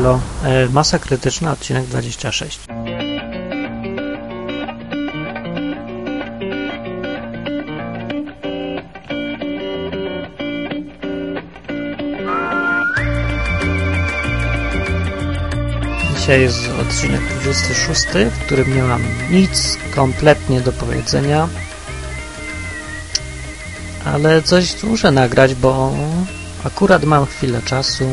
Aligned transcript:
elo. 0.00 0.20
E, 0.44 0.68
masa 0.68 0.98
krytyczna, 0.98 1.52
odcinek 1.52 1.86
26. 1.86 2.60
Dzisiaj 16.16 16.40
jest 16.40 16.70
odcinek 16.80 17.20
26, 17.40 18.06
w 18.30 18.44
którym 18.46 18.76
nie 18.76 18.82
mam 18.82 19.02
nic 19.30 19.78
kompletnie 19.94 20.60
do 20.60 20.72
powiedzenia, 20.72 21.48
ale 24.04 24.42
coś 24.42 24.82
muszę 24.82 25.10
nagrać, 25.10 25.54
bo 25.54 25.92
akurat 26.64 27.04
mam 27.04 27.26
chwilę 27.26 27.62
czasu, 27.62 28.04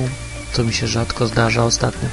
to 0.58 0.64
mi 0.64 0.74
się 0.74 0.88
rzadko 0.88 1.28
zdarza 1.28 1.64
ostatnio. 1.64 2.10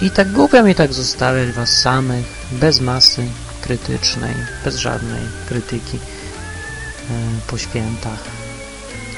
I 0.00 0.10
tak 0.10 0.32
głupio 0.32 0.62
mi 0.62 0.74
tak 0.74 0.92
zostawiać 0.92 1.52
was 1.52 1.80
samych, 1.80 2.26
bez 2.52 2.80
masy 2.80 3.28
krytycznej, 3.62 4.34
bez 4.64 4.76
żadnej 4.76 5.22
krytyki 5.48 5.96
yy, 5.96 7.16
po 7.46 7.58
świętach. 7.58 8.24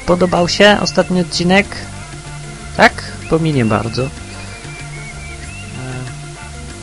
Podobał 0.06 0.48
się 0.48 0.76
ostatni 0.80 1.20
odcinek? 1.20 1.66
Tak? 2.76 2.92
Bo 3.30 3.38
mi 3.38 3.52
nie 3.52 3.64
bardzo. 3.64 4.08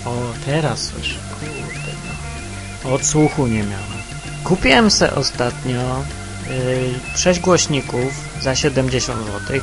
O, 0.05 0.11
teraz 0.45 0.79
słyszę. 0.79 1.19
Kurde, 1.39 1.91
no. 2.83 2.93
Odsłuchu 2.93 3.47
nie 3.47 3.63
miałem. 3.63 3.99
Kupiłem 4.43 4.91
se 4.91 5.15
ostatnio 5.15 6.03
yy, 6.49 7.17
6 7.17 7.39
głośników 7.39 8.13
za 8.41 8.55
70 8.55 9.19
zł. 9.25 9.59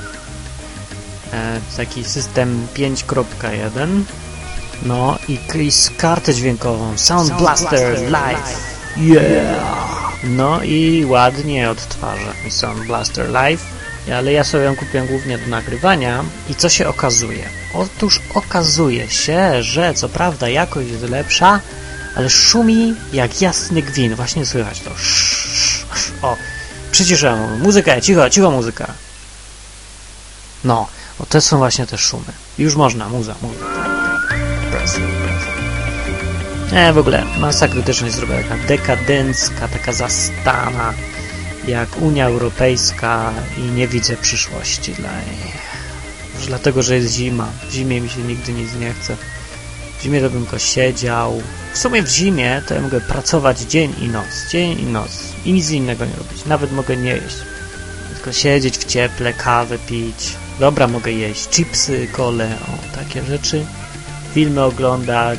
E, 1.37 1.61
taki 1.77 2.05
system 2.05 2.67
5.1. 2.75 4.03
No 4.83 5.19
i, 5.29 5.39
i 5.59 5.73
z 5.73 5.91
kartę 5.91 6.35
dźwiękową 6.35 6.99
Sound, 6.99 7.29
Sound 7.29 7.43
Blaster, 7.43 7.71
Blaster 7.71 8.11
Live. 8.11 8.61
Yeah! 8.97 9.77
No 10.25 10.63
i 10.63 11.05
ładnie 11.05 11.71
odtwarza 11.71 12.33
Sound 12.51 12.87
Blaster 12.87 13.29
Live 13.29 13.77
ale 14.15 14.33
ja 14.33 14.45
sobie 14.45 14.65
ją 14.65 14.77
kupiłem 14.77 15.07
głównie 15.07 15.39
do 15.39 15.47
nagrywania 15.47 16.25
i 16.49 16.55
co 16.55 16.69
się 16.69 16.89
okazuje? 16.89 17.49
Otóż 17.75 18.21
okazuje 18.35 19.11
się, 19.11 19.63
że 19.63 19.95
co 19.95 20.09
prawda 20.09 20.49
jakość 20.49 20.91
jest 20.91 21.03
lepsza, 21.03 21.61
ale 22.17 22.31
szumi 22.31 22.95
jak 23.13 23.41
jasny 23.41 23.83
gwin. 23.83 24.15
Właśnie 24.15 24.47
słychać 24.47 24.81
to. 24.81 24.91
O, 26.23 26.37
przyciszę 26.91 27.37
muzykę, 27.59 28.03
cicho, 28.03 28.31
cicho 28.31 28.51
muzyka. 28.51 28.87
No, 30.65 30.89
o, 31.19 31.27
te 31.27 31.41
są 31.41 31.59
właśnie 31.59 31.87
te 31.87 31.99
szumy. 31.99 32.33
Już 32.59 32.75
można, 32.75 33.09
muza, 33.09 33.35
muza. 33.43 33.65
Nie, 36.73 36.93
w 36.93 36.99
ogóle 36.99 37.25
masa 37.39 37.69
krytyczna 37.69 38.07
jest 38.07 38.19
zrobiona 38.19 38.43
taka 38.43 38.57
dekadencka, 38.57 39.69
taka 39.69 39.93
zastana 39.93 40.95
jak 41.69 42.03
Unia 42.03 42.27
Europejska 42.27 43.33
i 43.59 43.61
nie 43.61 43.89
widzę 43.89 44.17
przyszłości 44.17 44.93
dla 44.93 45.13
niej. 45.13 45.53
Może 46.35 46.47
dlatego, 46.47 46.83
że 46.83 46.97
jest 46.97 47.15
zima. 47.15 47.49
W 47.69 47.73
zimie 47.73 48.01
mi 48.01 48.09
się 48.09 48.21
nigdy 48.21 48.53
nic 48.53 48.75
nie 48.75 48.95
chce. 48.95 49.17
W 49.99 50.03
zimie 50.03 50.21
to 50.21 50.31
bym 50.31 50.43
tylko 50.43 50.59
siedział. 50.59 51.43
W 51.75 51.79
sumie 51.79 52.03
w 52.03 52.09
zimie 52.09 52.63
to 52.67 52.75
ja 52.75 52.81
mogę 52.81 53.01
pracować 53.01 53.61
dzień 53.61 53.95
i 54.01 54.09
noc. 54.09 54.27
Dzień 54.51 54.81
i 54.81 54.83
noc. 54.83 55.11
I 55.45 55.53
nic 55.53 55.71
innego 55.71 56.05
nie 56.05 56.17
robić. 56.17 56.45
Nawet 56.47 56.73
mogę 56.73 56.97
nie 56.97 57.11
jeść. 57.11 57.37
Tylko 58.15 58.33
siedzieć 58.33 58.79
w 58.79 58.85
cieple, 58.85 59.33
kawę 59.33 59.79
pić. 59.79 60.37
Dobra, 60.61 60.87
mogę 60.87 61.13
jeść. 61.13 61.49
Chipsy, 61.49 62.09
kole, 62.13 62.57
o, 62.63 62.97
takie 62.97 63.25
rzeczy. 63.25 63.67
Filmy 64.35 64.63
oglądać. 64.63 65.39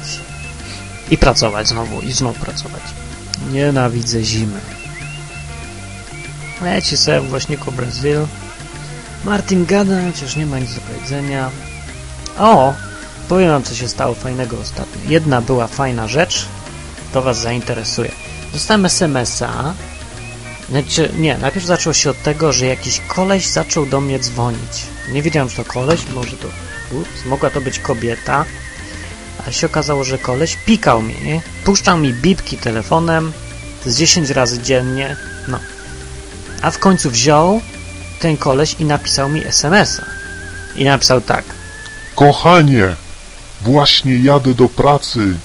I 1.12 1.18
pracować 1.18 1.68
znowu. 1.68 2.02
I 2.02 2.12
znowu 2.12 2.40
pracować. 2.40 2.82
Nienawidzę 3.52 4.24
zimy. 4.24 4.60
Leci 6.62 6.98
sobie 6.98 7.22
w 7.22 7.30
głośniku 7.30 7.72
Brazil. 7.72 8.28
Martin 9.26 9.66
gada, 9.66 9.96
chociaż 10.12 10.36
nie 10.36 10.46
ma 10.46 10.60
nic 10.60 10.76
do 10.76 10.82
powiedzenia. 10.82 11.50
O! 12.40 12.74
Powiem 13.30 13.50
wam, 13.50 13.64
co 13.64 13.76
się 13.76 13.88
stało 13.90 14.16
fajnego 14.16 14.60
ostatnio. 14.60 15.02
Jedna 15.08 15.42
była 15.42 15.68
fajna 15.68 16.08
rzecz, 16.08 16.46
to 17.14 17.22
was 17.22 17.38
zainteresuje. 17.38 18.12
Dostałem 18.54 18.86
SMS-a. 18.86 19.74
Znaczy, 20.70 21.12
nie, 21.18 21.38
najpierw 21.38 21.66
zaczęło 21.66 21.94
się 21.94 22.10
od 22.10 22.24
tego, 22.24 22.54
że 22.54 22.66
jakiś 22.66 23.02
koleś 23.08 23.48
zaczął 23.48 23.86
do 23.86 24.02
mnie 24.02 24.20
dzwonić. 24.20 24.86
Nie 25.12 25.22
wiedziałem, 25.22 25.50
że 25.50 25.56
to 25.56 25.66
koleś, 25.66 26.02
może 26.16 26.38
to... 26.38 26.48
Ups, 26.92 27.26
mogła 27.26 27.50
to 27.50 27.62
być 27.62 27.80
kobieta. 27.80 28.46
Ale 29.44 29.54
się 29.54 29.68
okazało, 29.68 30.04
że 30.04 30.18
koleś 30.18 30.58
pikał 30.66 31.02
mnie, 31.02 31.42
puszczał 31.64 31.98
mi 31.98 32.14
bipki 32.14 32.58
telefonem 32.58 33.34
z 33.86 33.98
10 33.98 34.30
razy 34.30 34.62
dziennie. 34.62 35.16
No, 35.48 35.60
a 36.62 36.72
w 36.72 36.80
końcu 36.80 37.12
wziął 37.12 37.62
ten 38.20 38.38
koleś 38.38 38.76
i 38.80 38.86
napisał 38.86 39.30
mi 39.30 39.46
SMS-a. 39.46 40.06
I 40.80 40.86
napisał 40.86 41.22
tak. 41.22 41.46
Kochanie, 42.16 42.96
właśnie 43.62 44.18
jadę 44.18 44.54
do 44.54 44.70
pracy 44.70 45.38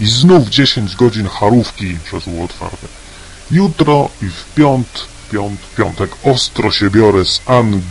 i 0.00 0.06
znów 0.06 0.48
10 0.48 0.96
godzin 0.96 1.28
harówki 1.28 1.98
przez 2.04 2.24
otwarte. 2.44 3.03
Jutro 3.50 4.08
i 4.22 4.26
w 4.26 4.54
piąt, 4.54 5.06
piąt, 5.32 5.60
piątek 5.76 6.10
ostro 6.24 6.70
się 6.70 6.90
biorę 6.90 7.24
z 7.24 7.40
Ang. 7.46 7.84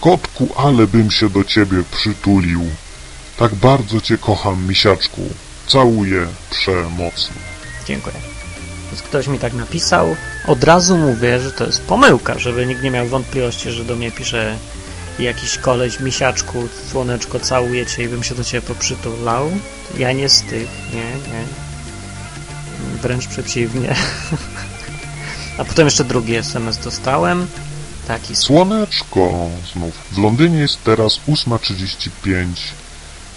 Kotku, 0.00 0.48
ale 0.56 0.86
bym 0.86 1.10
się 1.10 1.30
do 1.30 1.44
ciebie 1.44 1.82
przytulił. 1.90 2.62
Tak 3.38 3.54
bardzo 3.54 4.00
cię 4.00 4.18
kocham, 4.18 4.66
misiaczku. 4.68 5.22
Całuję 5.66 6.26
przemocno. 6.50 7.34
Dziękuję. 7.86 8.16
Więc 8.90 9.02
ktoś 9.02 9.26
mi 9.26 9.38
tak 9.38 9.52
napisał, 9.52 10.16
od 10.46 10.64
razu 10.64 10.96
mówię, 10.96 11.40
że 11.40 11.52
to 11.52 11.66
jest 11.66 11.82
pomyłka, 11.82 12.38
żeby 12.38 12.66
nikt 12.66 12.82
nie 12.82 12.90
miał 12.90 13.06
wątpliwości, 13.06 13.70
że 13.70 13.84
do 13.84 13.96
mnie 13.96 14.12
pisze 14.12 14.56
jakiś 15.18 15.58
koleś, 15.58 16.00
misiaczku, 16.00 16.68
słoneczko, 16.90 17.40
całuję 17.40 17.86
cię 17.86 18.02
i 18.02 18.08
bym 18.08 18.22
się 18.22 18.34
do 18.34 18.44
ciebie 18.44 18.66
poprzytulał. 18.66 19.50
Ja 19.98 20.12
nie 20.12 20.28
z 20.28 20.42
tych, 20.42 20.68
nie, 20.94 21.32
nie. 21.32 21.44
Wręcz 23.02 23.26
przeciwnie. 23.26 23.94
A 25.60 25.64
potem 25.64 25.86
jeszcze 25.86 26.04
drugi 26.04 26.34
SMS 26.34 26.78
dostałem. 26.78 27.46
Taki. 28.08 28.36
Słoneczko, 28.36 29.50
znów. 29.72 29.94
W 30.12 30.18
Londynie 30.18 30.58
jest 30.58 30.84
teraz 30.84 31.20
8.35. 31.28 32.46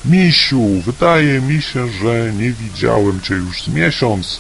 Misiu, 0.06 0.82
wydaje 0.86 1.42
mi 1.42 1.62
się, 1.62 1.88
że 1.88 2.34
nie 2.34 2.52
widziałem 2.52 3.22
cię 3.22 3.34
już 3.34 3.64
z 3.64 3.68
miesiąc 3.68 4.40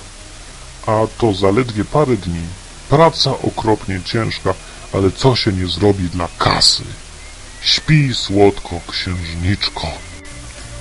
a 0.87 1.07
to 1.17 1.33
zaledwie 1.33 1.85
parę 1.85 2.17
dni. 2.17 2.41
Praca 2.89 3.31
okropnie 3.31 4.01
ciężka, 4.05 4.53
ale 4.93 5.11
co 5.11 5.35
się 5.35 5.51
nie 5.51 5.67
zrobi 5.67 6.09
dla 6.09 6.27
kasy? 6.37 6.83
Śpi 7.61 8.13
słodko, 8.13 8.81
księżniczko. 8.87 9.87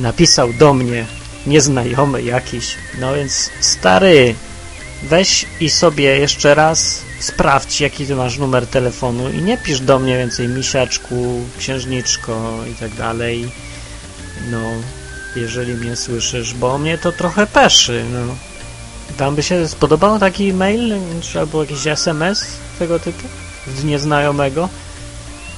Napisał 0.01 0.53
do 0.53 0.75
mnie 0.75 1.07
nieznajomy 1.47 2.23
jakiś. 2.23 2.77
No 3.01 3.15
więc, 3.15 3.51
stary, 3.61 4.35
weź 5.03 5.47
i 5.61 5.71
sobie 5.71 6.05
jeszcze 6.05 6.55
raz 6.55 7.03
sprawdź, 7.21 7.81
jaki 7.81 8.07
ty 8.07 8.17
masz 8.17 8.39
numer 8.39 8.67
telefonu 8.67 9.31
i 9.31 9.43
nie 9.43 9.59
pisz 9.59 9.81
do 9.81 9.99
mnie 9.99 10.19
więcej 10.19 10.49
misiaczku, 10.49 11.45
księżniczko 11.59 12.59
i 12.73 12.75
tak 12.75 12.95
dalej. 12.95 13.53
No, 14.51 14.61
jeżeli 15.37 15.75
mnie 15.75 15.97
słyszysz, 15.97 16.55
bo 16.55 16.79
mnie 16.79 16.99
to 16.99 17.13
trochę 17.13 17.47
peszy, 17.47 18.05
no. 18.13 18.35
Tam 19.17 19.35
by 19.35 19.43
się 19.43 19.69
spodobał 19.69 20.19
taki 20.19 20.53
mail, 20.53 20.95
albo 21.41 21.63
jakiś 21.63 21.87
SMS 21.87 22.47
tego 22.79 22.99
typu, 22.99 23.29
z 23.77 23.85
nieznajomego. 23.85 24.69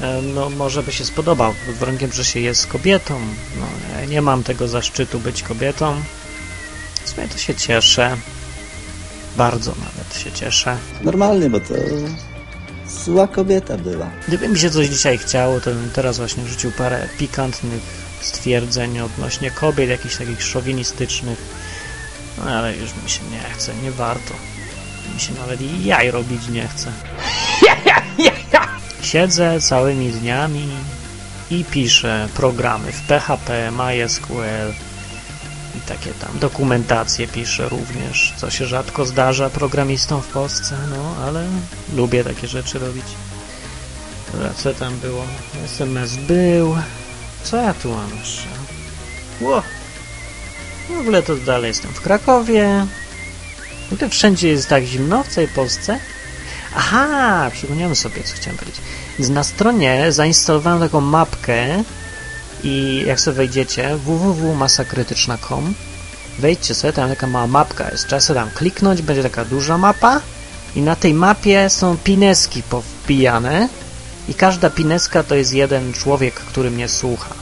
E, 0.00 0.22
no, 0.22 0.50
może 0.50 0.82
by 0.82 0.92
się 0.92 1.04
spodobał, 1.04 1.54
pod 1.66 1.74
warunkiem, 1.74 2.12
że 2.12 2.24
się 2.24 2.40
jest 2.40 2.66
kobietą. 2.66 3.20
No, 3.60 3.66
ja 4.00 4.04
nie 4.06 4.22
mam 4.22 4.42
tego 4.42 4.68
zaszczytu 4.68 5.20
być 5.20 5.42
kobietą. 5.42 6.02
W 7.04 7.10
sumie 7.10 7.28
to 7.28 7.38
się 7.38 7.54
cieszę. 7.54 8.16
Bardzo 9.36 9.70
nawet 9.70 10.22
się 10.22 10.32
cieszę. 10.32 10.76
Normalnie, 11.02 11.50
bo 11.50 11.60
to 11.60 11.74
zła 13.04 13.28
kobieta 13.28 13.76
była. 13.76 14.10
Gdyby 14.28 14.48
mi 14.48 14.58
się 14.58 14.70
coś 14.70 14.88
dzisiaj 14.88 15.18
chciało, 15.18 15.60
to 15.60 15.70
bym 15.70 15.90
teraz 15.90 16.18
właśnie 16.18 16.46
rzucił 16.46 16.72
parę 16.72 17.08
pikantnych 17.18 17.82
stwierdzeń 18.20 19.00
odnośnie 19.00 19.50
kobiet, 19.50 19.90
jakichś 19.90 20.16
takich 20.16 20.42
szowinistycznych 20.42 21.38
no 22.38 22.50
ale 22.50 22.76
już 22.76 22.90
mi 23.02 23.10
się 23.10 23.20
nie 23.30 23.40
chce, 23.54 23.74
nie 23.82 23.90
warto. 23.90 24.34
Mi 25.14 25.20
się 25.20 25.34
nawet 25.34 25.60
jaj 25.84 26.10
robić 26.10 26.48
nie 26.48 26.68
chce. 26.68 26.92
Siedzę 29.02 29.60
całymi 29.60 30.10
dniami 30.10 30.68
i 31.50 31.64
piszę 31.64 32.28
programy 32.34 32.92
w 32.92 33.00
PHP, 33.00 33.70
MySQL 33.70 34.72
i 35.78 35.80
takie 35.80 36.10
tam 36.10 36.38
dokumentacje 36.38 37.28
piszę 37.28 37.68
również, 37.68 38.34
co 38.36 38.50
się 38.50 38.66
rzadko 38.66 39.06
zdarza 39.06 39.50
programistom 39.50 40.22
w 40.22 40.26
Polsce, 40.26 40.76
no 40.90 41.26
ale 41.26 41.46
lubię 41.96 42.24
takie 42.24 42.48
rzeczy 42.48 42.78
robić. 42.78 43.04
Dobra, 44.32 44.50
co 44.56 44.74
tam 44.74 44.98
było? 44.98 45.24
SMS 45.64 46.16
był. 46.16 46.76
Co 47.42 47.56
ja 47.56 47.74
tu 47.74 47.92
mam 47.92 48.18
jeszcze? 48.18 48.48
Ło. 49.40 49.62
W 50.88 51.00
ogóle 51.00 51.22
to 51.22 51.36
dalej 51.36 51.68
jestem 51.68 51.90
w 51.90 52.00
Krakowie. 52.00 52.86
W 53.90 53.92
ogóle 53.92 54.10
wszędzie 54.10 54.48
jest 54.48 54.68
tak 54.68 54.84
zimno 54.84 55.22
w 55.22 55.28
całej 55.28 55.48
Polsce. 55.48 55.98
Aha, 56.76 57.50
przypomniałem 57.52 57.96
sobie, 57.96 58.22
co 58.22 58.34
chciałem 58.36 58.58
powiedzieć. 58.58 58.80
Na 59.18 59.44
stronie 59.44 60.12
zainstalowałem 60.12 60.80
taką 60.80 61.00
mapkę 61.00 61.84
i 62.64 63.04
jak 63.06 63.20
sobie 63.20 63.36
wejdziecie 63.36 63.96
www.masakrytyczna.com 63.96 65.74
wejdźcie 66.38 66.74
sobie, 66.74 66.92
tam 66.92 67.10
taka 67.10 67.26
mała 67.26 67.46
mapka 67.46 67.90
jest. 67.90 68.06
Trzeba 68.06 68.20
sobie 68.20 68.40
tam 68.40 68.50
kliknąć, 68.50 69.02
będzie 69.02 69.22
taka 69.22 69.44
duża 69.44 69.78
mapa 69.78 70.20
i 70.76 70.80
na 70.80 70.96
tej 70.96 71.14
mapie 71.14 71.70
są 71.70 71.96
pineski 71.96 72.62
powpijane 72.62 73.68
i 74.28 74.34
każda 74.34 74.70
pineska 74.70 75.22
to 75.22 75.34
jest 75.34 75.54
jeden 75.54 75.92
człowiek, 75.92 76.34
który 76.34 76.70
mnie 76.70 76.88
słucha. 76.88 77.34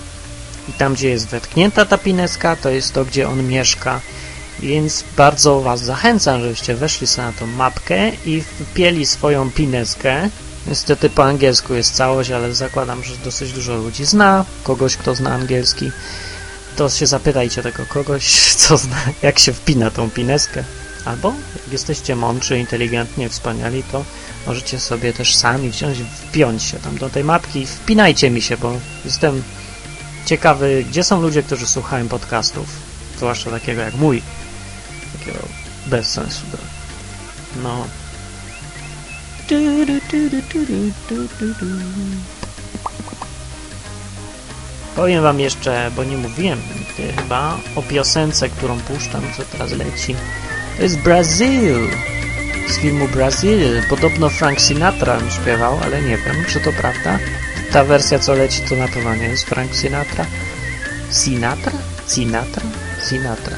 I 0.68 0.72
tam, 0.72 0.94
gdzie 0.94 1.08
jest 1.08 1.28
wetknięta 1.28 1.84
ta 1.84 1.98
pineska, 1.98 2.56
to 2.56 2.70
jest 2.70 2.92
to, 2.92 3.04
gdzie 3.04 3.28
on 3.28 3.46
mieszka. 3.46 4.00
Więc 4.60 5.04
bardzo 5.16 5.60
Was 5.60 5.80
zachęcam, 5.80 6.40
żebyście 6.40 6.74
weszli 6.74 7.06
sobie 7.06 7.26
na 7.26 7.32
tą 7.32 7.46
mapkę 7.46 8.10
i 8.26 8.42
wpieli 8.42 9.06
swoją 9.06 9.50
pineskę. 9.50 10.28
Niestety 10.66 11.10
po 11.10 11.24
angielsku 11.24 11.74
jest 11.74 11.94
całość, 11.94 12.30
ale 12.30 12.54
zakładam, 12.54 13.04
że 13.04 13.16
dosyć 13.16 13.52
dużo 13.52 13.76
ludzi 13.76 14.04
zna 14.04 14.44
kogoś, 14.64 14.96
kto 14.96 15.14
zna 15.14 15.34
angielski. 15.34 15.90
To 16.76 16.90
się 16.90 17.06
zapytajcie 17.06 17.62
tego 17.62 17.86
kogoś, 17.86 18.32
co 18.62 18.76
zna, 18.76 18.96
jak 19.22 19.38
się 19.38 19.52
wpina 19.52 19.90
tą 19.90 20.10
pineskę. 20.10 20.64
Albo 21.04 21.28
jak 21.28 21.72
jesteście 21.72 22.16
mądrzy, 22.16 22.58
inteligentni, 22.58 23.28
wspaniali, 23.28 23.82
to 23.82 24.04
możecie 24.46 24.80
sobie 24.80 25.12
też 25.12 25.36
sami 25.36 25.70
wziąć, 25.70 25.98
wpiąć 26.28 26.62
się 26.62 26.78
tam 26.78 26.98
do 26.98 27.10
tej 27.10 27.24
mapki 27.24 27.60
i 27.60 27.66
wpinajcie 27.66 28.30
mi 28.30 28.42
się, 28.42 28.56
bo 28.56 28.72
jestem 29.04 29.42
ciekawy, 30.26 30.84
gdzie 30.90 31.04
są 31.04 31.22
ludzie, 31.22 31.42
którzy 31.42 31.66
słuchają 31.66 32.08
podcastów, 32.08 32.66
zwłaszcza 33.16 33.50
takiego 33.50 33.82
jak 33.82 33.94
mój, 33.94 34.22
takiego 35.18 35.38
bez 35.86 36.08
sensu. 36.08 36.42
No. 37.62 37.86
Powiem 44.96 45.22
wam 45.22 45.40
jeszcze, 45.40 45.90
bo 45.96 46.04
nie 46.04 46.16
mówiłem 46.16 46.58
nigdy 46.78 47.12
chyba 47.22 47.58
o 47.76 47.82
piosence, 47.82 48.48
którą 48.48 48.80
puszczam, 48.80 49.22
co 49.36 49.42
teraz 49.42 49.72
leci. 49.72 50.16
To 50.76 50.82
jest 50.82 50.98
Brazil 50.98 51.88
z 52.68 52.78
filmu 52.78 53.08
Brazil. 53.08 53.82
Podobno 53.90 54.28
Frank 54.28 54.60
Sinatra 54.60 55.18
śpiewał, 55.30 55.78
ale 55.82 56.02
nie 56.02 56.16
wiem, 56.16 56.44
czy 56.48 56.60
to 56.60 56.72
prawda. 56.72 57.18
Ta 57.72 57.84
wersja, 57.84 58.18
co 58.18 58.34
leci, 58.34 58.62
to 58.68 58.76
na 58.76 58.88
pewno 58.88 59.14
nie 59.14 59.28
jest 59.28 59.44
Frank 59.44 59.76
Sinatra. 59.76 60.26
Sinatra? 61.10 61.72
Sinatra? 62.06 62.62
Sinatra. 63.08 63.56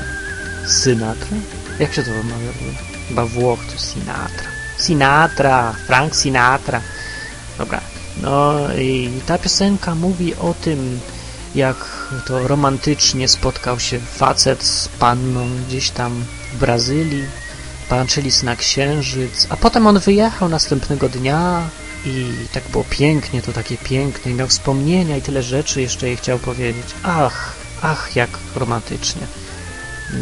Sinatra? 0.82 1.36
Jak 1.78 1.94
się 1.94 2.02
to 2.02 2.10
wymawia? 2.10 2.52
Chyba 3.08 3.26
Włoch 3.26 3.60
to 3.72 3.78
Sinatra. 3.78 4.53
Sinatra! 4.84 5.72
Frank 5.86 6.16
Sinatra. 6.16 6.80
Dobra. 7.58 7.80
No 8.22 8.54
i 8.78 9.10
ta 9.26 9.38
piosenka 9.38 9.94
mówi 9.94 10.34
o 10.34 10.54
tym, 10.54 11.00
jak 11.54 11.76
to 12.26 12.48
romantycznie 12.48 13.28
spotkał 13.28 13.80
się 13.80 13.98
facet 13.98 14.62
z 14.62 14.88
panną 14.88 15.46
gdzieś 15.68 15.90
tam 15.90 16.24
w 16.52 16.58
Brazylii, 16.58 17.24
patrzyli 17.88 18.30
na 18.42 18.56
księżyc, 18.56 19.46
a 19.50 19.56
potem 19.56 19.86
on 19.86 19.98
wyjechał 19.98 20.48
następnego 20.48 21.08
dnia 21.08 21.68
i 22.06 22.32
tak 22.52 22.62
było 22.68 22.84
pięknie, 22.90 23.42
to 23.42 23.52
takie 23.52 23.76
piękne 23.76 24.32
i 24.32 24.34
miał 24.34 24.48
wspomnienia 24.48 25.16
i 25.16 25.22
tyle 25.22 25.42
rzeczy 25.42 25.80
jeszcze 25.80 26.06
jej 26.06 26.16
chciał 26.16 26.38
powiedzieć. 26.38 26.86
Ach, 27.02 27.52
ach, 27.82 28.16
jak 28.16 28.30
romantycznie. 28.56 29.22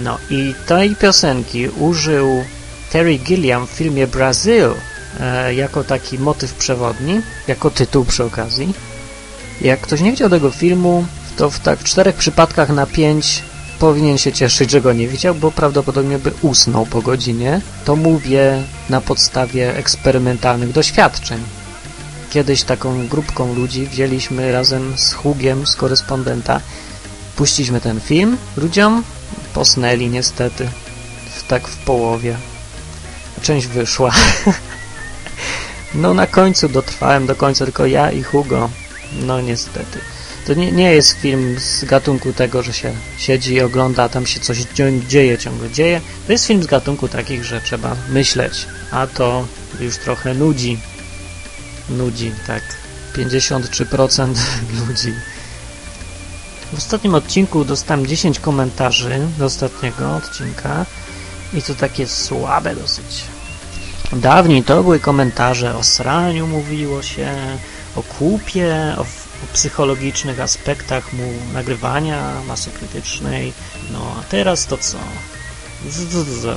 No 0.02 0.18
i 0.30 0.54
tej 0.66 0.96
piosenki 0.96 1.68
użył 1.68 2.44
Terry 2.92 3.18
Gilliam 3.18 3.66
w 3.66 3.70
filmie 3.70 4.06
Brazil 4.06 4.74
e, 5.20 5.54
jako 5.54 5.84
taki 5.84 6.18
motyw 6.18 6.54
przewodni, 6.54 7.20
jako 7.48 7.70
tytuł 7.70 8.04
przy 8.04 8.24
okazji. 8.24 8.74
Jak 9.60 9.80
ktoś 9.80 10.00
nie 10.00 10.10
widział 10.10 10.30
tego 10.30 10.50
filmu, 10.50 11.06
to 11.36 11.50
w 11.50 11.60
tak 11.60 11.82
czterech 11.82 12.16
przypadkach 12.16 12.68
na 12.68 12.86
pięć 12.86 13.42
powinien 13.78 14.18
się 14.18 14.32
cieszyć, 14.32 14.70
że 14.70 14.80
go 14.80 14.92
nie 14.92 15.08
widział, 15.08 15.34
bo 15.34 15.50
prawdopodobnie 15.50 16.18
by 16.18 16.32
usnął 16.42 16.86
po 16.86 17.02
godzinie. 17.02 17.60
To 17.84 17.96
mówię 17.96 18.62
na 18.90 19.00
podstawie 19.00 19.76
eksperymentalnych 19.76 20.72
doświadczeń. 20.72 21.42
Kiedyś 22.30 22.62
taką 22.62 23.08
grupką 23.08 23.54
ludzi 23.54 23.86
wzięliśmy 23.86 24.52
razem 24.52 24.98
z 24.98 25.12
Hugiem, 25.12 25.66
z 25.66 25.76
korespondenta, 25.76 26.60
puściliśmy 27.36 27.80
ten 27.80 28.00
film 28.00 28.36
ludziom, 28.56 29.02
posnęli 29.54 30.08
niestety, 30.08 30.68
w, 31.36 31.46
tak 31.46 31.68
w 31.68 31.76
połowie. 31.76 32.36
Część 33.42 33.66
wyszła. 33.66 34.10
no 35.94 36.14
na 36.14 36.26
końcu 36.26 36.68
dotrwałem 36.68 37.26
do 37.26 37.34
końca, 37.34 37.64
tylko 37.64 37.86
ja 37.86 38.10
i 38.10 38.22
Hugo. 38.22 38.70
No 39.12 39.40
niestety. 39.40 39.98
To 40.46 40.54
nie, 40.54 40.72
nie 40.72 40.92
jest 40.92 41.12
film 41.12 41.56
z 41.60 41.84
gatunku 41.84 42.32
tego, 42.32 42.62
że 42.62 42.72
się 42.72 42.92
siedzi 43.18 43.54
i 43.54 43.60
ogląda, 43.60 44.02
a 44.02 44.08
tam 44.08 44.26
się 44.26 44.40
coś 44.40 44.58
dzieje, 45.08 45.38
ciągle 45.38 45.70
dzieje. 45.70 46.00
To 46.26 46.32
jest 46.32 46.46
film 46.46 46.62
z 46.62 46.66
gatunku 46.66 47.08
takich, 47.08 47.44
że 47.44 47.60
trzeba 47.60 47.96
myśleć, 48.08 48.66
a 48.90 49.06
to 49.06 49.46
już 49.80 49.96
trochę 49.96 50.34
nudzi. 50.34 50.78
Nudzi, 51.88 52.32
tak. 52.46 52.62
53% 53.14 54.34
ludzi. 54.88 55.12
W 56.72 56.78
ostatnim 56.78 57.14
odcinku 57.14 57.64
dostałem 57.64 58.06
10 58.06 58.40
komentarzy 58.40 59.28
do 59.38 59.44
ostatniego 59.44 60.16
odcinka 60.16 60.86
i 61.54 61.62
to 61.62 61.74
takie 61.74 62.08
słabe 62.08 62.76
dosyć. 62.76 63.24
Dawniej 64.12 64.62
to 64.62 64.82
były 64.82 65.00
komentarze 65.00 65.76
o 65.76 65.84
sraniu, 65.84 66.46
mówiło 66.46 67.02
się, 67.02 67.34
o 67.96 68.02
kupie, 68.02 68.94
o 68.98 69.04
o 69.44 69.46
psychologicznych 69.52 70.40
aspektach 70.40 71.12
mu 71.12 71.32
nagrywania, 71.52 72.42
masy 72.46 72.70
krytycznej. 72.70 73.52
No 73.92 74.16
a 74.20 74.22
teraz 74.22 74.66
to 74.66 74.78
co? 74.78 74.98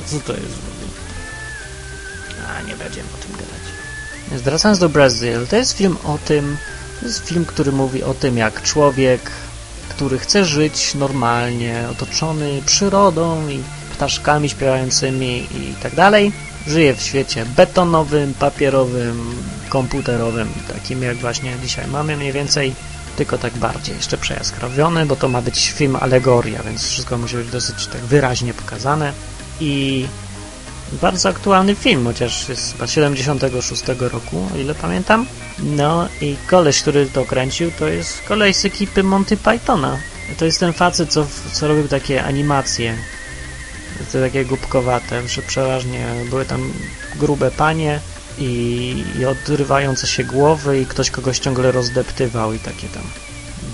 Co, 0.06 0.20
to 0.20 0.32
jest? 0.32 0.58
A, 2.48 2.62
nie 2.62 2.76
będziemy 2.76 3.08
o 3.14 3.22
tym 3.22 3.32
gadać. 3.32 4.42
Wracając 4.44 4.78
do 4.78 4.88
Brazil, 4.88 5.46
to 5.46 5.56
jest 5.56 5.76
film 5.76 5.96
o 6.04 6.18
tym, 6.18 6.56
to 7.00 7.06
jest 7.06 7.28
film, 7.28 7.44
który 7.44 7.72
mówi 7.72 8.02
o 8.02 8.14
tym, 8.14 8.36
jak 8.36 8.62
człowiek, 8.62 9.30
który 9.88 10.18
chce 10.18 10.44
żyć 10.44 10.94
normalnie, 10.94 11.84
otoczony 11.90 12.62
przyrodą 12.66 13.48
i 13.48 13.62
ptaszkami 13.96 14.48
śpiewającymi 14.48 15.36
i 15.36 15.74
tak 15.82 15.94
dalej, 15.94 16.32
żyje 16.66 16.94
w 16.94 17.02
świecie 17.02 17.46
betonowym, 17.56 18.34
papierowym, 18.34 19.34
komputerowym, 19.68 20.48
takim 20.74 21.02
jak 21.02 21.16
właśnie 21.16 21.52
dzisiaj 21.62 21.86
mamy 21.88 22.16
mniej 22.16 22.32
więcej, 22.32 22.74
tylko 23.16 23.38
tak 23.38 23.56
bardziej 23.56 23.96
jeszcze 23.96 24.18
przejaskrawiony, 24.18 25.06
bo 25.06 25.16
to 25.16 25.28
ma 25.28 25.42
być 25.42 25.70
film 25.70 25.96
alegoria, 25.96 26.62
więc 26.62 26.82
wszystko 26.82 27.18
musi 27.18 27.36
być 27.36 27.50
dosyć 27.50 27.86
tak 27.86 28.00
wyraźnie 28.00 28.54
pokazane 28.54 29.12
i 29.60 30.06
bardzo 30.92 31.28
aktualny 31.28 31.74
film, 31.74 32.04
chociaż 32.04 32.48
jest 32.48 32.72
chyba 32.72 32.86
76 32.86 33.82
roku, 33.98 34.48
o 34.54 34.58
ile 34.58 34.74
pamiętam. 34.74 35.26
No 35.58 36.08
i 36.20 36.36
koleś, 36.46 36.82
który 36.82 37.06
to 37.06 37.24
kręcił, 37.24 37.70
to 37.78 37.88
jest 37.88 38.22
koleś 38.22 38.56
z 38.56 38.64
ekipy 38.64 39.02
Monty 39.02 39.36
Pythona. 39.36 39.98
To 40.38 40.44
jest 40.44 40.60
ten 40.60 40.72
facet, 40.72 41.12
co, 41.12 41.26
co 41.52 41.68
robił 41.68 41.88
takie 41.88 42.24
animacje 42.24 42.96
te 44.12 44.20
takie 44.20 44.44
głupkowate, 44.44 45.28
że 45.28 45.42
przeważnie 45.42 46.06
były 46.30 46.44
tam 46.44 46.72
grube 47.16 47.50
panie 47.50 48.00
i, 48.38 49.04
i 49.18 49.24
odrywające 49.24 50.06
się 50.06 50.24
głowy 50.24 50.80
i 50.80 50.86
ktoś 50.86 51.10
kogoś 51.10 51.38
ciągle 51.38 51.72
rozdeptywał 51.72 52.52
i 52.52 52.58
takie 52.58 52.88
tam 52.88 53.02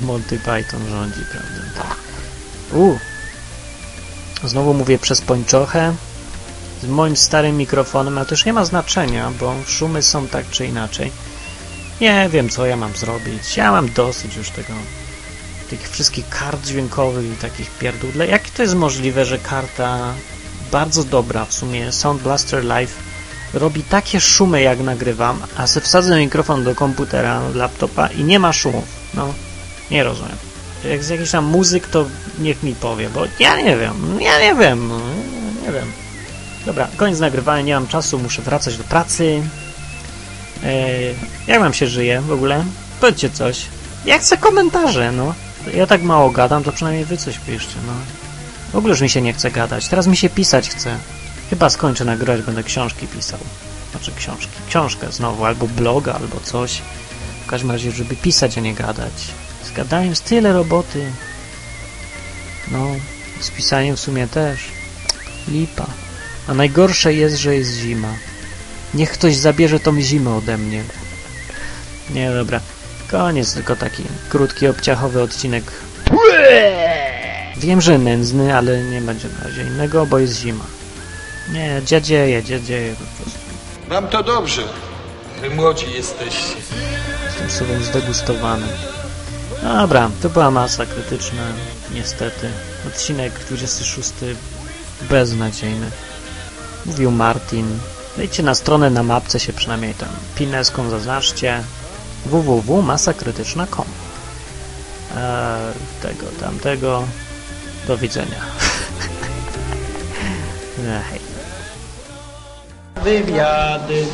Monty 0.01 0.39
Python 0.39 0.89
rządzi, 0.91 1.21
prawda? 1.33 1.97
U. 2.73 2.99
Znowu 4.45 4.75
mówię 4.75 4.99
przez 4.99 5.21
pończochę 5.21 5.95
z 6.83 6.87
moim 6.87 7.17
starym 7.17 7.57
mikrofonem, 7.57 8.19
ale 8.19 8.27
to 8.27 8.33
już 8.33 8.45
nie 8.45 8.53
ma 8.53 8.65
znaczenia, 8.65 9.33
bo 9.41 9.55
szumy 9.67 10.03
są 10.03 10.29
tak 10.29 10.51
czy 10.51 10.67
inaczej. 10.67 11.13
Nie 12.01 12.29
wiem, 12.29 12.49
co 12.49 12.67
ja 12.67 12.77
mam 12.77 12.97
zrobić. 12.97 13.57
Ja 13.57 13.73
mam 13.73 13.93
dosyć 13.93 14.37
już 14.37 14.51
tego 14.51 14.73
tych 15.77 15.91
wszystkich 15.91 16.29
kart 16.29 16.67
dźwiękowych 16.67 17.33
i 17.33 17.37
takich 17.37 17.71
pierdół. 17.71 18.11
Jak 18.29 18.51
to 18.51 18.63
jest 18.63 18.75
możliwe, 18.75 19.25
że 19.25 19.39
karta 19.39 20.15
bardzo 20.73 21.05
dobra 21.05 21.45
w 21.45 21.53
sumie 21.53 21.93
Sound 21.93 22.23
Blaster 22.23 22.65
Live 22.65 22.95
robi 23.55 23.83
takie 23.83 24.21
szumy 24.21 24.63
jak 24.63 24.81
nagrywam, 24.81 25.43
a 25.57 25.67
se 25.67 25.81
wsadzę 25.81 26.19
mikrofon 26.19 26.65
do 26.65 26.75
komputera, 26.75 27.41
laptopa 27.55 28.07
i 28.07 28.25
nie 28.25 28.39
ma 28.39 28.53
szumów. 28.53 28.85
No, 29.15 29.35
nie 29.91 30.05
rozumiem. 30.05 30.37
Jak 30.85 30.93
jest 30.93 31.11
jakiś 31.11 31.31
tam 31.31 31.45
muzyk, 31.45 31.87
to 31.87 32.07
niech 32.39 32.63
mi 32.63 32.75
powie, 32.75 33.11
bo 33.11 33.25
ja 33.39 33.57
nie 33.57 33.77
wiem, 33.77 34.19
ja 34.21 34.41
nie 34.41 34.55
wiem, 34.55 34.89
no, 34.89 35.01
nie 35.67 35.73
wiem. 35.73 35.93
Dobra, 36.67 36.89
koniec 36.97 37.19
nagrywania, 37.21 37.63
nie 37.63 37.75
mam 37.75 37.89
czasu, 37.89 38.19
muszę 38.19 38.43
wracać 38.43 38.77
do 38.77 38.85
pracy. 38.85 39.43
Eee, 40.65 41.15
jak 41.47 41.61
wam 41.61 41.75
się 41.75 41.87
żyje 41.87 42.21
w 42.21 42.33
ogóle? 42.33 42.65
Powiedzcie 43.01 43.31
coś. 43.31 43.67
Ja 44.05 44.19
chcę 44.19 44.37
komentarze, 44.37 45.13
no. 45.13 45.35
Ja 45.75 45.87
tak 45.87 46.03
mało 46.03 46.31
gadam, 46.31 46.65
to 46.65 46.73
przynajmniej 46.73 47.05
wy 47.05 47.17
coś 47.17 47.39
piszcie, 47.39 47.77
no. 47.87 47.93
W 48.73 48.77
ogóle 48.77 48.91
już 48.91 49.01
mi 49.01 49.11
się 49.11 49.23
nie 49.23 49.33
chce 49.33 49.51
gadać. 49.51 49.89
Teraz 49.89 50.07
mi 50.07 50.17
się 50.17 50.31
pisać 50.31 50.69
chce. 50.71 50.99
Chyba 51.51 51.71
skończę 51.71 52.05
nagrywać, 52.05 52.43
będę 52.43 52.63
książki 52.63 53.07
pisał. 53.07 53.39
Znaczy 53.91 54.13
książki. 54.17 54.53
Książkę 54.69 55.13
znowu, 55.13 55.45
albo 55.45 55.67
bloga, 55.67 56.15
albo 56.15 56.41
coś. 56.41 56.83
W 57.45 57.47
każdym 57.47 57.71
razie, 57.71 57.93
żeby 57.93 58.17
pisać, 58.17 58.59
a 58.59 58.61
nie 58.61 58.75
gadać. 58.75 59.13
Z 59.65 59.71
gadaniem 59.73 60.11
jest 60.11 60.25
tyle 60.25 60.53
roboty. 60.53 61.13
No, 62.71 62.87
z 63.41 63.51
pisaniem 63.51 63.97
w 63.97 64.01
sumie 64.01 64.27
też. 64.29 64.61
Lipa. 65.49 65.87
A 66.49 66.55
najgorsze 66.55 67.15
jest, 67.15 67.37
że 67.37 67.55
jest 67.55 67.71
zima. 67.71 68.15
Niech 68.95 69.11
ktoś 69.11 69.37
zabierze 69.37 69.81
tą 69.81 70.01
zimę 70.01 70.35
ode 70.35 70.59
mnie. 70.59 70.85
Nie, 72.11 72.31
dobra. 72.31 72.61
Koniec, 73.13 73.55
tylko 73.55 73.77
taki 73.77 74.03
krótki, 74.29 74.69
obciachowy 74.69 75.23
odcinek. 75.23 75.65
Wiem, 77.57 77.81
że 77.81 77.99
nędzny, 77.99 78.57
ale 78.57 78.83
nie 78.83 79.01
będzie 79.01 79.29
na 79.29 79.45
razie 79.45 79.63
innego, 79.63 80.07
bo 80.07 80.19
jest 80.19 80.41
zima. 80.41 80.65
Nie, 81.53 81.81
dziadzieje, 81.85 82.43
dziadzieje 82.43 82.95
po 82.95 83.23
prostu. 83.23 83.41
Wam 83.89 84.09
to 84.09 84.23
dobrze. 84.23 84.63
Wy 85.41 85.51
młodzi 85.51 85.87
jesteście. 85.95 86.57
Jestem 87.27 87.51
sobą 87.51 87.83
zdegustowany. 87.83 88.67
Dobra, 89.63 90.11
to 90.23 90.29
była 90.31 90.51
masa 90.51 90.87
krytyczna, 90.87 91.43
niestety. 91.95 92.49
Odcinek 92.87 93.33
26 93.49 94.13
beznadziejny. 95.11 95.91
Mówił 96.87 97.11
Martin. 97.11 97.79
Wejdźcie 98.17 98.43
na 98.43 98.55
stronę 98.55 98.91
na 98.91 99.03
mapce 99.03 99.41
się 99.41 99.53
przynajmniej 99.53 99.95
tam 99.95 100.09
pineską 100.37 100.91
zaznaczcie 100.91 101.63
www.masakrytyczna.com 102.27 103.85
eee, 105.17 105.73
Tego, 106.03 106.27
tamtego. 106.41 107.03
Do 107.87 107.97
widzenia. 107.99 108.41
Hej. 111.11 111.21
Wywiady. 113.05 114.07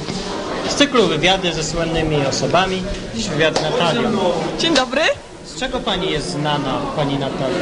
Z 0.68 0.74
cyklu 0.74 1.06
wywiady 1.06 1.52
ze 1.52 1.64
słynnymi 1.64 2.26
osobami. 2.26 2.82
Dziś 3.14 3.28
wywiad 3.28 3.58
z 3.58 3.62
Natalią. 3.62 4.10
Dzień 4.58 4.74
dobry. 4.74 5.00
Z 5.44 5.60
czego 5.60 5.80
pani 5.80 6.10
jest 6.10 6.30
znana, 6.30 6.80
pani 6.96 7.18
Natalia? 7.18 7.58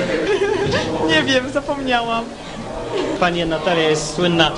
Nie 1.10 1.22
wiem, 1.22 1.52
zapomniałam. 1.52 2.24
Pani 3.20 3.46
Natalia 3.46 3.88
jest 3.88 4.14
słynna 4.14 4.50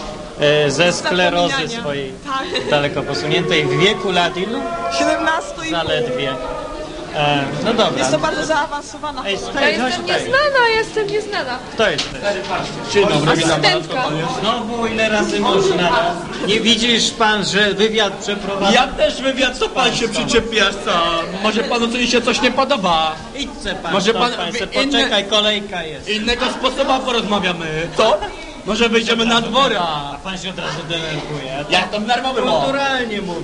ze 0.68 0.92
sklerozy 0.92 1.68
swojej 1.68 2.12
Tak. 2.26 2.71
daleko 2.71 3.02
posuniętej 3.02 3.64
w 3.64 3.78
wieku 3.80 4.11
lat 4.12 4.37
ilu? 4.37 4.61
17 4.99 5.50
i 5.52 5.54
pół. 5.61 5.71
Zaledwie. 5.71 6.35
E, 7.16 7.45
no 7.64 7.75
dobra. 7.75 7.99
Jest 7.99 8.11
to 8.11 8.18
bardzo 8.18 8.47
zaawansowana 8.47 9.23
Ej, 9.26 9.35
Ja 9.35 9.40
chodź 9.40 9.64
jestem 9.64 10.02
tutaj. 10.02 10.21
nieznana, 10.23 10.68
jestem 10.76 11.07
nieznana. 11.07 11.59
Kto 11.75 11.90
jest? 11.90 12.09
Dzień 12.92 13.09
dobry, 13.09 13.33
Asystentka. 13.33 14.04
Znowu 14.40 14.87
ile 14.87 15.09
razy 15.09 15.40
można? 15.40 15.90
Nie 16.47 16.61
widzisz 16.61 17.11
pan, 17.11 17.45
że 17.45 17.75
wywiad 17.75 18.12
przeprowadza? 18.12 18.73
Ja 18.75 18.87
też 18.87 19.23
wywiad, 19.23 19.59
co 19.59 19.68
pan 19.68 19.95
się 19.97 20.09
przyczepiasz, 20.09 20.75
co? 20.85 20.90
Może 21.42 21.64
panu 21.64 21.88
coś 21.88 22.11
się 22.11 22.23
coś 22.23 22.40
nie 22.42 22.50
podoba? 22.50 23.12
Idźcie 23.37 23.75
pan, 23.83 23.92
Może 23.92 24.14
pan- 24.14 24.33
se 24.33 24.64
inne- 24.64 24.85
poczekaj, 24.87 25.25
kolejka 25.25 25.83
jest. 25.83 26.09
Innego 26.09 26.45
sposobu 26.47 27.04
porozmawiamy, 27.07 27.66
co? 27.97 28.18
Może 28.68 28.88
wyjdziemy 28.88 29.25
na 29.25 29.40
dwora. 29.40 29.80
A 29.80 30.18
pan 30.25 30.38
się 30.38 30.50
od 30.50 30.58
razu 30.58 30.78
denerwuje. 30.88 31.64
Jak 31.70 31.90
to 31.90 32.00
w 32.00 32.06
było? 32.34 32.60
Kulturalnie 32.60 33.22
mówię. 33.22 33.40